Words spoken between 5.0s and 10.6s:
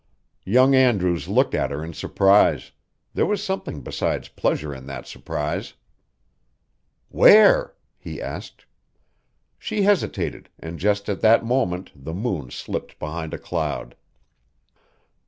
surprise. "Where?" he asked. She hesitated,